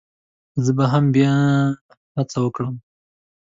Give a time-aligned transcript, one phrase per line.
[0.63, 2.75] زه به بيا هم هڅه وکړم